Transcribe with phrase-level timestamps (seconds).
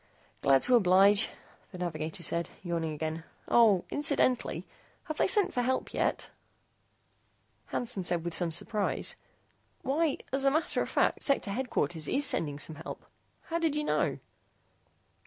[0.41, 1.29] "Glad to oblige,"
[1.71, 3.23] the navigator said, yawning again.
[3.47, 4.65] "Oh, incidentally,
[5.03, 6.31] have they sent for help yet?"
[7.67, 9.15] Hansen said with some surprise,
[9.83, 13.05] "Why, as a matter of fact, Sector Headquarters is sending some help.
[13.43, 14.17] How did you know?"